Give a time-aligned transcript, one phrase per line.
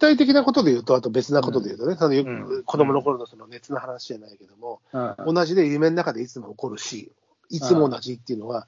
[0.00, 7.12] 体的なことで言うと、あと別なことで言うとね、そのようん子供の頃のその熱の話じゃないけども、うん同じで夢の中でいつも起こるし、
[7.48, 8.66] いつも同じっていうのは、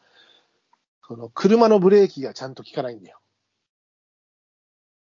[1.09, 3.19] その車のブレーキがちゃんと効かないんだよ。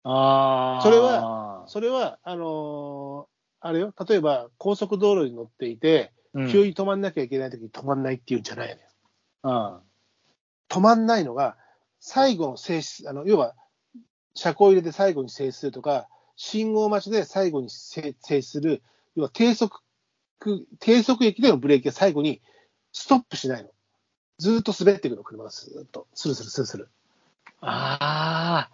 [0.04, 0.84] ああ。
[0.84, 3.34] それは、それは、あのー
[3.66, 8.80] あれよ、例えば高速道路に乗っていて、うん、急に止まんなきゃいけないときに止まんないっていうんじゃないのよ。
[9.44, 9.80] うん。
[10.68, 11.56] 止まんないのが、
[12.02, 13.56] 最後の静止、あの要は、
[14.36, 18.82] 車庫入れで最後に静止するとか、信号待ちで最後に静静止する、
[19.16, 19.82] 要は低速、
[20.80, 22.42] 低速駅でのブレーキが最後に
[22.92, 23.70] ストップしないの。
[24.40, 26.08] ずーっと滑っていくの、車がスーッと。
[26.14, 26.90] スルスルスルスル。
[27.62, 28.70] あ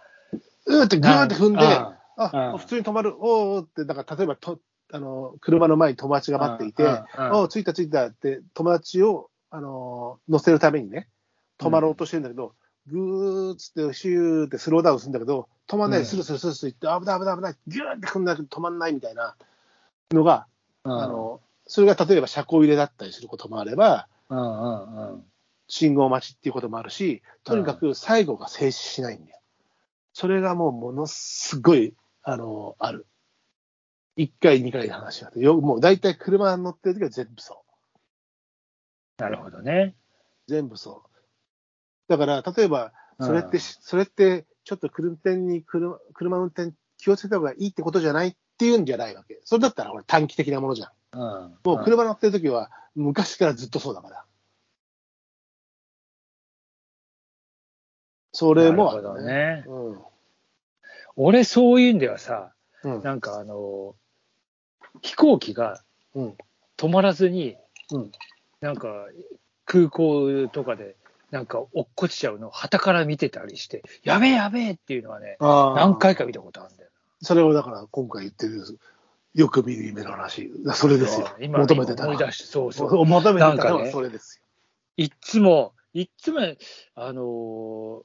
[0.66, 4.60] うーってぐーって踏んで、ああ、うん普通に止まる、おーって、だから例えばと、
[4.92, 11.10] あの、車の前に友達が待っていて、おー着いた着いたって、友達を、あのー乗せるためにね、
[11.60, 12.54] 止まろうとしてるんだけど、
[12.92, 19.36] ぐーっつって、シューってスローダウンするんだけど、止まんない、うんスルスルスルスルって、危ない危ない危ない、ギューって踏んだけど止まんないみたいな
[20.12, 20.48] のが、
[20.84, 20.98] あ。
[21.04, 25.24] あの、それが例えば車庫入れだったりすることもあれば、うんうんうん。
[25.68, 29.40] 信号待ちっていうこともあるし、とにかく最後が静止しないんだよ。
[30.14, 31.94] それがもうものすごい、
[32.24, 33.06] あの、ある。
[34.18, 37.64] 1回、2回の話があって、よもう大体車乗ってる時は全部そ
[39.20, 39.22] う。
[39.22, 39.96] なるほどね。
[40.48, 41.09] 全部そう。
[42.10, 49.40] だから、例えば、それって、うんそれって、ちょっと車運転に車、車運転気をつけた方がいいってことじゃないっていうんじゃないわけ。
[49.46, 50.90] それだったら、これ短期的なものじゃん。
[51.14, 51.58] うん。
[51.64, 54.26] もう車乗ってる時は、昔からずっとそうだから。
[58.34, 59.64] それもあるなるほどね。
[59.68, 60.00] うん。
[61.16, 63.04] 俺、そういうんではさ、うん。
[63.04, 63.96] なんかあの、
[65.02, 65.84] 飛行機が
[66.16, 66.38] うん。
[66.78, 67.56] 止まらずに、
[67.92, 68.12] うん
[68.62, 69.08] なんか
[69.66, 70.98] 空港とかで、
[71.32, 76.90] なんか落っこちちゃうのを旗から見てたりして、やべえやべえっていうのはね、何回か見たことあるんだよ。
[77.22, 78.64] それをだから今回言ってる、
[79.36, 80.52] よく見る夢の話。
[80.74, 81.30] それですよ。
[81.40, 83.06] 今求めてた思い出して、そうそう。
[83.06, 84.42] 求めてたのはそれです
[84.98, 86.40] いっつも、いっつも、
[86.96, 88.04] あのー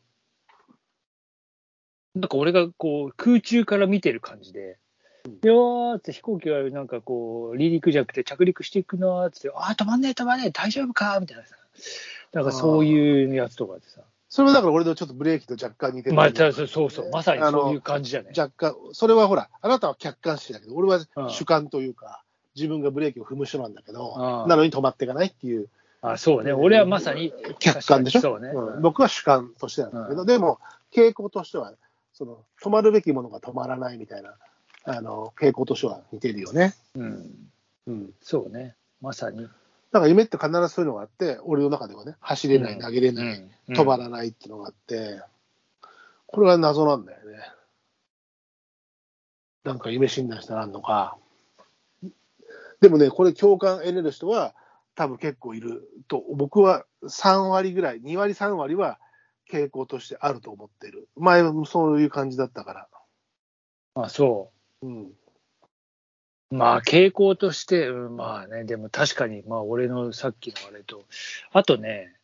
[2.15, 4.79] なんか俺がこう空中から見てる感じで、
[5.43, 11.57] よーって飛行機がなんかこう離陸じゃなくて着陸していくなーって、あー止まんねえ止まんねえ大丈夫かみたいなさ。
[12.35, 14.01] なんかそういうやつとかでさ。
[14.01, 14.07] よ。
[14.29, 16.17] それはだから俺のちょっとブレーキと若干似てる。
[16.17, 18.33] まあ、そうそうそう、まさにそういう感じじゃね。
[18.37, 22.23] 若干、それはほら、あなたは客観視だけど、俺はうん主観というか、
[22.57, 25.69] 自分がブレーキを踏む人なんだけど、うんなのに止まっていかないっていう
[26.03, 28.21] あそうね、俺はまさに客観でしょ？
[28.21, 28.49] そうね。
[28.49, 30.59] うん僕は主観としてなんだけど、うんでも、
[30.93, 31.73] 傾向としては、
[32.13, 34.35] その、止まるべきものが止まらないみたいな、
[34.85, 36.75] あの、傾向としては似てるよね。
[36.97, 37.51] うん、
[37.87, 38.11] うん。
[38.21, 39.49] そうね、まさに。
[39.95, 43.39] だから夢って必ずそういうのがあって、俺の中ではね、走れない、うん投げれない、
[43.69, 45.23] うん止まらないっていうのがあって、
[46.27, 47.39] これは謎なんだよね。
[49.63, 51.17] なんか夢診断したらあんのか。
[52.81, 54.57] でもね、これ共感得れる人は
[54.97, 58.99] 多分結構いると、僕は3割ぐらい、2割3割は
[59.49, 61.09] 傾向としてあると思ってる。
[61.15, 62.89] 前もそういう感じだったから。
[63.95, 64.51] あそ
[64.83, 65.13] うん。
[66.51, 66.55] う。
[66.55, 71.05] まあ、傾向として、うんまあね、でも確かに、まあ、俺のさっきのあれと、
[71.53, 72.15] あとね、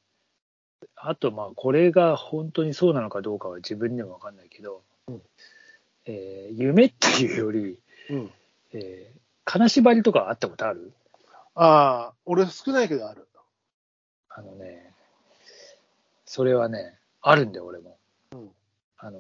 [0.97, 5.23] あと、まあ、これが本当にそうなのかどうかは自分でも分かんないけど、うん
[6.07, 7.79] えー夢っていうより、
[8.11, 8.31] うん。
[8.73, 10.93] えー金縛りとかあったことある？
[11.57, 13.27] ああ、俺少ないけどある。
[14.29, 14.93] あのね、
[16.25, 17.99] それはね、あるんだよ、俺も。
[18.33, 18.51] うん
[18.99, 19.19] あの、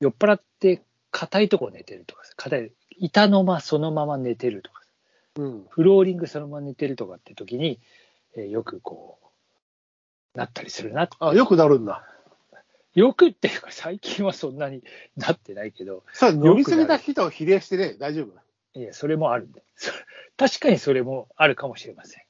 [0.00, 4.90] 酔っ払って硬いとこ寝てるとかさ、硬い、板の間そのまま寝てるとかさ、
[5.36, 5.66] うん。
[5.68, 7.80] フローリングそのまま寝てるとかって時に、
[8.36, 9.18] えーよくこ
[10.34, 11.08] う、なったりするな。
[11.20, 12.04] あ、よくなるんだ。
[12.94, 14.82] よくっていうか、最近はそんなに
[15.16, 18.24] なってないけど、さあ、飲みすぎた人を比例してね、大丈
[18.74, 18.78] 夫？
[18.78, 19.62] いや、それもあるんで。
[19.76, 19.92] そ
[20.36, 22.22] 確かにそれもあるかもしれません。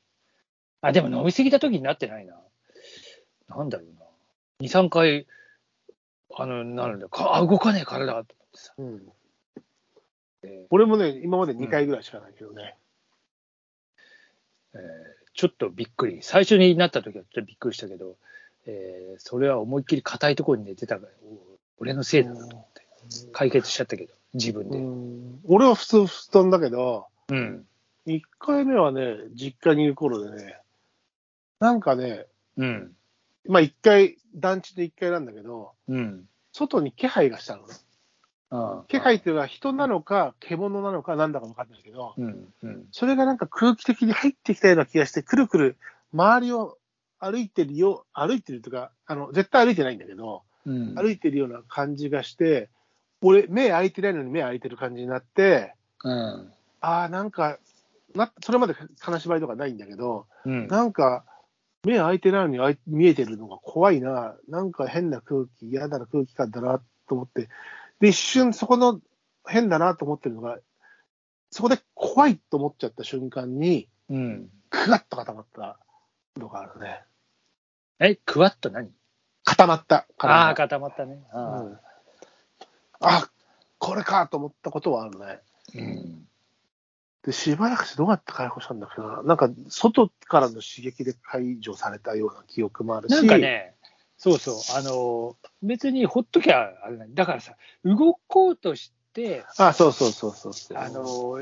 [0.80, 2.40] あ、でも飲みすぎた時になってないな。
[3.48, 4.06] なんだろうな。
[4.60, 5.26] 2、3回、
[6.34, 7.08] あの、なるんだ。
[7.08, 8.74] かあ、動かねえ体と思ってさ。
[8.78, 9.12] うん。
[10.42, 12.76] え俺もね、今まで2回ぐらいしかないけどね。
[14.74, 14.82] ーえー
[15.34, 16.18] ちょっとびっくり。
[16.22, 18.16] 最初になった時はちょっとびっくりしたけど、
[18.66, 22.82] えーそれは思いっきり硬いところに寝てたから、お俺のせいだなと思って。
[23.32, 24.78] 解決しちゃったけど、自分うで。
[24.80, 27.66] ん俺は普通布団だけど、うん。
[28.06, 30.58] 1回目はね、実家にいる頃でね、
[31.60, 32.26] なんかね、
[32.56, 32.96] うん。
[33.46, 36.28] まあ1回、団地で1回なんだけど、うん。
[36.52, 37.74] 外に気配がしたのね。
[38.88, 42.52] 気配っていうのは人なのか、獣なのか、なんだか分かんないけど、うん。
[42.62, 42.86] うん。
[42.92, 45.76] それがなんか空気的に入ってきたような気がして、くるくる
[46.12, 46.78] 周りを
[47.18, 50.94] 歩いてるよ、歩いてるとか、あの、絶対歩いてないんだけど、うん。
[50.94, 52.70] 歩いてるような感じがして、
[53.20, 55.74] 俺、目開いてないのに目開いてる感じになって、
[56.04, 56.52] うん。
[56.80, 57.58] ああ、なんか
[58.14, 60.66] な、それまで金縛りとかないんだけど、うん。
[60.68, 61.24] なんか、
[61.84, 67.48] 目開いてないのに見えてるのが怖いな、なんか変な空気、嫌だな空気感だなと思って、
[68.00, 69.00] で、一瞬そこの
[69.46, 70.58] 変だなと思ってるのが、
[71.50, 74.50] そこで怖いと思っちゃった瞬間に、うん。
[74.70, 75.78] くわっと固まった
[76.36, 77.02] のがあるね。
[77.98, 78.90] え、クワッと何？
[79.44, 80.06] 固まった。
[80.18, 81.22] ああ、固まったね。
[81.32, 81.78] あうん
[83.00, 83.30] あ、
[83.78, 85.40] これかと思ったことはあるね。
[85.74, 86.28] ーうん。
[87.22, 89.22] で、しばらくしてどうやって解放したんだっけな。
[89.22, 93.12] なんか、外からの刺激で解除されたような記憶もあるし。
[93.14, 93.74] なんかね、
[94.18, 97.08] そうそう、あの、別にほっときゃあれない。
[97.14, 97.54] だからさ、
[97.84, 100.78] 動こうとして、あ、そうそうそうそうそう。
[100.78, 101.40] あの、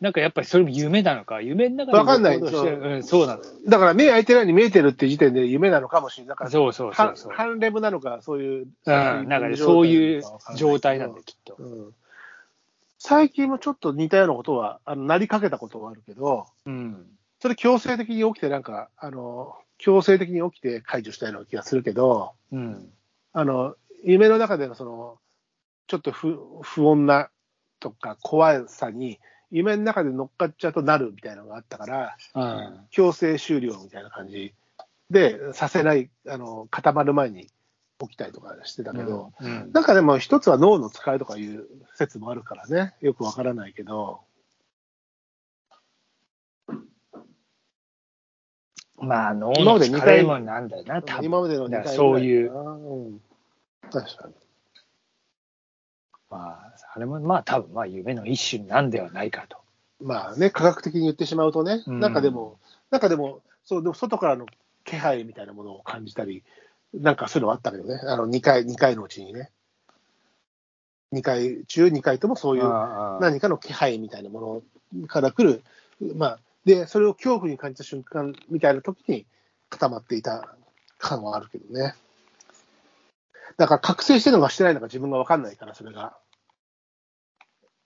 [0.00, 3.42] なんかやっぱりそれも夢なのか、夢の中でわかんない動こうとしてるうん、そうなの。
[3.66, 6.28] だから目開いてないのに見えてるって時点で夢なのかもしれない。
[6.30, 7.32] だからそうそうそうそう。
[7.32, 8.64] ハンレムなのか、そういう。
[8.64, 10.22] うん、なんかね、そういう
[10.56, 11.54] 状態なんだよ、きっと。
[11.58, 11.94] うん
[13.00, 17.06] 最近もちょっと似たようなことは、あの、なりかけたことはあるけど、うん。
[17.40, 22.92] それ強制的に起きて、なんか、あの、強制的に起きて解除したような気がするけど、うん。
[23.32, 25.18] あの、夢の中でのその、
[25.86, 27.30] ちょっと不不穏な
[27.80, 29.18] とか怖さに、
[29.50, 32.80] 夢の中で乗っかっちゃうとなるみたいなのがあったから、うん。
[32.90, 34.54] 強制終了みたいな感じ
[35.10, 37.48] で、させない、あの、固まる前に
[38.00, 39.70] 起きたりとかしてたけど、うん。
[39.72, 44.20] なんかでも一つは脳の使いとかいう説もあるからね、よくわからないけど、
[49.00, 51.24] まあ、脳今のまで二回疲れもなんだよな、多分。
[51.24, 53.20] 今までのだから二回そういううん。
[53.90, 54.34] 確かに。
[56.30, 59.58] まあ、あれも、まあ、多分まあ、夢の一種なんではないかと。
[60.00, 62.58] まあね、科学的に言ってしまうとね、うんなんかでも、
[62.90, 64.46] なんかでも、そう、でも外からの
[64.84, 66.44] 気配みたいなものを感じたり、
[66.94, 69.50] なんかそういうのはあったけどね、あの2回、2回のうちにね。
[71.12, 72.64] 2回中2回ともそういう
[73.20, 74.62] 何かの気配みたいなも
[75.00, 75.62] のから来る、
[76.16, 79.26] まあ、で、それを恐怖に感じた瞬間みたいな時に
[79.70, 80.54] 固まっていた
[80.98, 81.94] 感はあるけどね。
[83.56, 86.18] だから覚醒してるのかしてないのか自分が分かんないから、それが。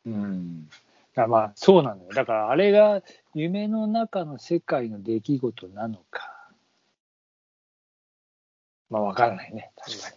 [0.04, 0.68] うん。
[1.14, 2.10] だまあ、そうなのよ。
[2.12, 3.02] だから、あれが
[3.34, 6.48] 夢の中の世界の出来事なのか。
[8.90, 9.70] まあ、わからないね。
[9.76, 10.16] 確かに。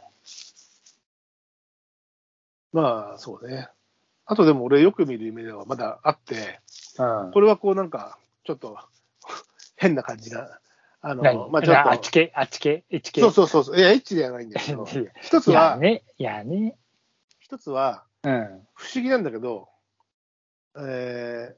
[2.74, 3.70] まあ、そうね。
[4.26, 6.62] あとでも俺よく見る夢ではまだあって、
[6.98, 7.32] うん。
[7.32, 8.78] これはこうなんか、ちょっと
[9.76, 10.60] 変な感じな、
[11.02, 11.50] あの、何？
[11.52, 12.32] まあちょっと、あっち系？
[12.34, 12.86] あっち系？
[12.90, 13.22] エッチ系？
[13.22, 14.86] そうそうそうそう、いや、エッチではないんだけど、
[15.22, 16.04] 一つは、ね。
[16.18, 16.78] いやね。
[17.40, 18.68] 一つは、うん。
[18.74, 19.70] 不思議なんだけど、
[20.78, 21.56] えー、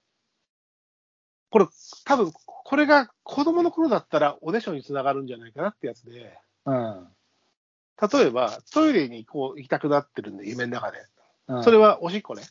[1.49, 1.67] これ、
[2.05, 7.07] 多分これが子供の頃だったらおねしょにつながるんじゃないかなってやつで、うん。
[8.13, 10.99] 例えばトイレにこう行きたくなってるんで、夢の中で。
[10.99, 12.43] うんそれはおしっこね。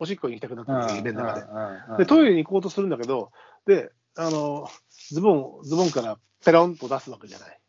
[0.00, 1.98] おしっこに行きたくなってうんるんで、夢の中で。
[1.98, 3.30] で、トイレに行こうとするんだけど、
[3.66, 4.66] で、あの、
[5.10, 7.60] ズボン、ズボンからペロンと出すわけじゃない。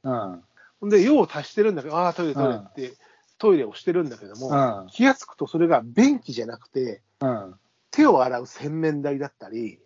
[0.82, 0.90] うん。
[0.90, 2.94] で、用を足してるんだけど、ああ、トイレ、トイレって、
[3.38, 4.88] トイレをしてるんだけども、うん。
[4.88, 7.56] 気がつくとそれが便器じゃなくて、うん。
[7.92, 9.80] 手を洗う洗面台だったり、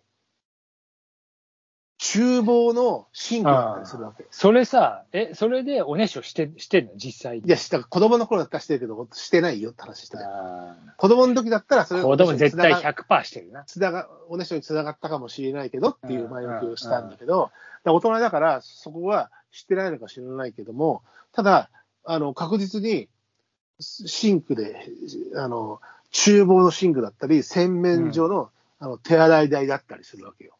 [2.16, 4.24] 厨房のシンクだったりするわけ。
[4.30, 6.92] それさ、え、それでおねしょして、してんの？
[6.96, 7.46] 実際に。
[7.46, 13.64] いや、した子供の頃だったらしてるけど、してないよって話してた子供の時だったら、それー子供絶対つなが100%してるな。
[13.64, 17.50] つながおねしょにつながったかもしれないけどっていう前置きをしたんだけど、
[17.84, 21.70] 大人だから、そこは知ってないのか知らないけども、ただ、
[22.04, 23.08] あの確実に
[23.78, 24.86] シンクで、
[25.36, 25.80] あの
[26.12, 30.56] 厨房のシンクだったり、洗面所の,、あの手洗い台だったりするわけよ。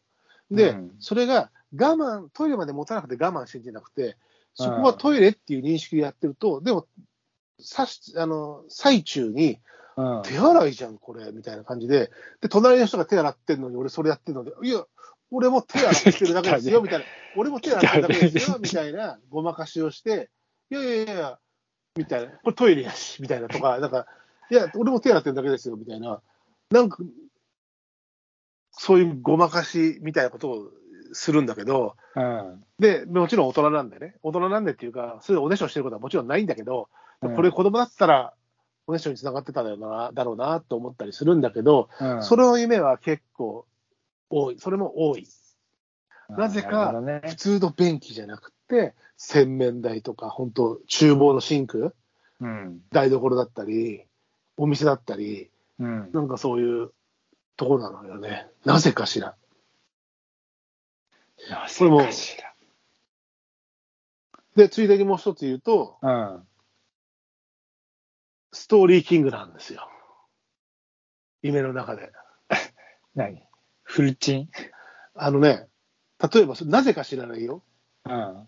[0.51, 0.95] で、うん。
[0.99, 4.17] それが我慢、トイレまで持たなくて我慢してんじゃなくて、
[4.53, 6.87] そこはトイレっていう認識でやってると、でも、
[7.59, 9.59] さしあの最中に、
[9.97, 10.21] うん。
[10.23, 14.85] 手洗いじゃん、これ、みたいな感じで、で、隣の人が手洗ってんのに、俺それやってるので、いや、
[15.31, 20.29] 俺も手洗ってるだけですよ、 みたいな、俺も手洗ってるだけですよ、 みたいなごまかしをして、
[20.69, 21.39] いやいやいや、
[21.95, 24.05] みたいな、これトイレやし、みたいなとか、なんか、
[24.51, 26.21] いや、俺も手洗ってるだけですよ、みたいな、
[26.69, 26.99] なんか、
[28.87, 30.69] そういうごまかしみたいなことを
[31.11, 32.63] するんだけど、うん。
[32.79, 36.87] で、もちろん大人なんでね、大人なんでっていうか、そういうおねしょしてることはもちろんないんだけど、
[37.21, 38.33] うんこれ子供だったら、
[38.85, 43.65] おねしょにつながってただろうな、だろうなと思ったりするんだけど、うんそれの夢は結構
[44.29, 45.27] 多い、それも多い。
[46.29, 46.93] なぜか
[47.25, 51.93] 普通の便器じゃなくて、洗面台とか、本当厨房のシンク、
[52.39, 52.79] うん。
[52.93, 54.05] 台所だったり、
[54.55, 56.09] お店だったり、うん。
[56.13, 56.91] なんかそういう
[57.57, 58.47] ところなのよね。
[58.63, 59.35] なぜかしら。
[61.49, 62.37] なぜこれもかし
[64.55, 66.43] で、ついでにもう一つ言うと、ら。
[68.51, 69.87] ストーリーキングなんですよ。
[71.43, 72.11] 夢の中で。
[73.13, 73.43] 何？
[73.83, 74.49] フルチン？
[75.13, 75.67] あのね、
[76.33, 77.63] 例えば、なぜか知らないよ。
[78.05, 78.47] うん。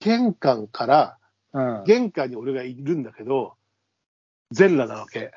[0.00, 1.18] 玄関から、
[1.52, 1.84] うん。
[1.84, 3.56] 玄関に俺がいるんだけど、
[4.50, 5.32] 全裸なわけ。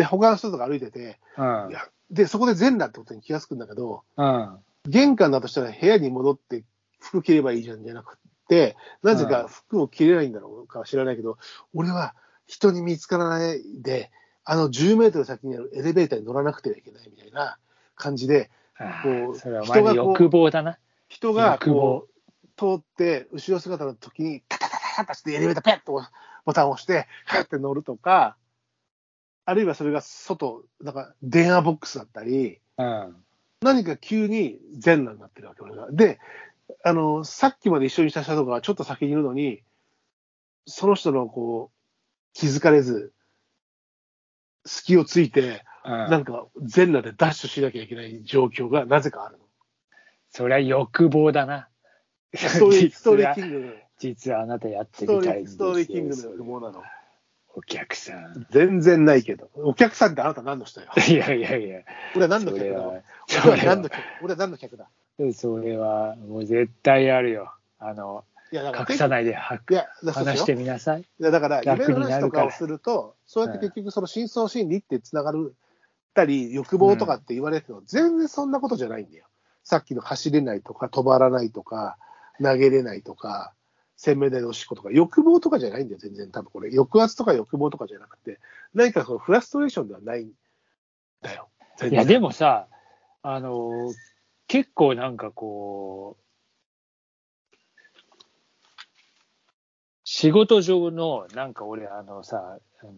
[0.00, 1.72] で、他の人とか歩いてて、うんい。
[1.74, 4.58] やで、そこで全裸ってことに気がつくんだけど、うん。
[4.86, 6.64] 玄関だとしたら部屋に戻って
[6.98, 11.36] 服着ればいいじゃんじゃなくて、なぜか服を着れないんだろうかは知らないけど、
[11.74, 12.14] 俺は
[12.46, 14.10] 人に見つからないで、
[14.42, 17.58] あの10メートル先にあるエレベーターに乗らなくてはいけないみたいな
[17.94, 20.78] 感じで、あこうあそれはお人が欲望だな。
[21.08, 26.02] 人がこう通って、後ろ姿の時に、タタタタタタしてエレベーターペッと
[26.46, 28.36] ボタンを押して、カッて乗るとか、
[29.50, 33.16] あるいはそれが外、なんか電話ボックスだったり、うん。
[33.62, 35.90] 何か急に全裸になってるわけ、俺が。
[35.90, 36.20] で、
[36.84, 39.64] あの、さっきまで一緒にした人がちょっと先にいるのに、
[40.66, 41.78] その人のこう、
[42.32, 43.12] 気づかれず、
[44.64, 45.90] 隙をついて、うん。
[45.90, 49.44] なんか全裸でダッシュしなきゃいけない状況がなぜかあるの。
[50.30, 51.68] それは欲望だな。
[52.36, 56.84] ストーリー、 ストーリー実はキングの、実はあなたやってみたいんですストーリーキングのよ欲望なの。
[57.54, 58.46] お客さん。
[58.50, 59.50] 全然ないけど。
[59.54, 60.86] お客さんってあなた何の人よ？
[61.08, 61.80] いやいやいや、
[62.14, 63.02] 俺は何の客だ？
[63.46, 64.02] 俺は何の客？
[64.22, 64.88] 俺は何の客だ？
[65.34, 67.52] それはもう絶対あるよ。
[67.78, 71.02] あの、いや、だから、隠さないで話してみなさい。
[71.02, 75.54] いやだから、楽夢の話とかをすると、そうやって結局その深層心理ってつながる
[76.14, 79.26] たり、欲望とかって言われるけど、全然そんなことじゃないんだよ。
[79.62, 81.96] さっきの走れないとか、止まらないとか、
[82.42, 83.52] 投げれないとか、
[84.02, 86.30] 洗面台のおしっことか、欲望とかじゃないんだよ、全然。
[86.30, 88.40] 多分これ、抑圧とか欲望とかじゃなくて、
[88.72, 90.32] 何かそのフラストレーションではないん
[91.20, 91.50] だよ。
[91.82, 92.66] いや、でもさ、
[93.20, 93.92] あの、
[94.46, 97.56] 結構なんかこう、
[100.04, 102.92] 仕事上の、なんか俺、あのさ、あの、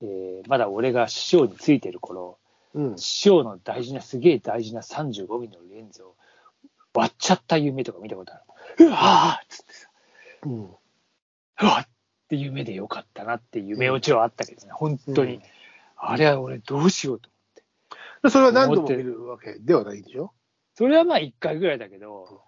[0.00, 2.38] えーまだ俺が師匠についてる頃、
[2.72, 2.98] うん。
[2.98, 6.16] 師匠の大事な、すげえ大事な35ミリのレンズを
[6.96, 8.42] 割っちゃった夢とか見たことあ
[8.78, 8.86] る。
[8.86, 9.88] うわーっつってさ、
[10.44, 10.64] うん。
[10.64, 10.68] う
[11.64, 11.86] わっ
[12.26, 15.36] って夢でよかったなっていう夢落ちはあったけどね、本当に。
[15.36, 15.42] うん
[15.98, 17.30] あれは俺どうしようと。
[18.22, 20.34] でそれは何度も見るわけではないんでしょ？
[20.74, 22.42] それはまあ1回ぐらいだけど、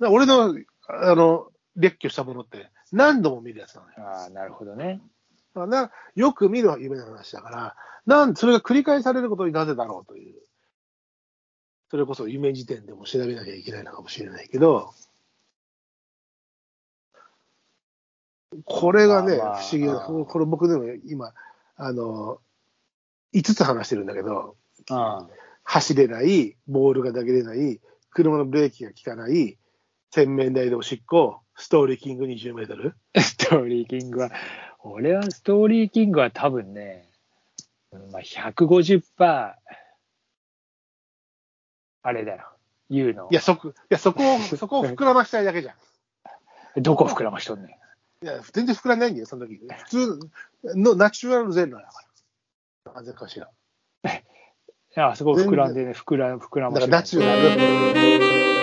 [0.00, 0.52] 俺の、
[0.88, 3.94] あの、列挙したものって何度も見るやつなのよ。
[3.98, 5.00] ああ、なるほどね。
[5.54, 10.40] だからよく見る夢の話だから、なんそれが繰り返されることになぜだろうという。
[11.90, 14.92] それこそ夢時点でも調べなきゃいけないのかもしれないけど、
[18.64, 21.32] これがね、不思議な、うんこれ僕でも今、
[21.76, 22.38] あの、
[23.34, 24.56] 5つ話してるんだけど、
[24.90, 25.28] うん。
[25.64, 27.80] 走れない、ボールが投げれない、
[28.10, 29.58] 車のブレーキが効かない、
[30.10, 32.94] 洗面台でおしっこ、ストーリーキング20メートル。
[33.20, 34.30] ストーリーキングは、
[34.80, 37.10] 俺はストーリーキングは多分ね、
[37.92, 39.54] うんまあ、150%、
[42.08, 42.48] あれだよ。
[42.88, 43.34] 言うのい。
[43.34, 46.82] や、そこ、いや、そこを、 そこを膨らましたいだけじゃん。
[46.82, 47.78] どこ膨らましとんね
[48.22, 48.24] ん。
[48.24, 49.60] いや、全然膨らんないんだよ、その時。
[49.84, 50.18] 普通
[50.74, 52.02] のナチュラル全裸だか
[52.86, 52.92] ら。
[52.94, 53.50] なぜかしら。
[54.08, 54.10] い
[54.94, 58.57] や、あそこ膨らんでね、膨ら、膨らまだからしとんねんナチュラル。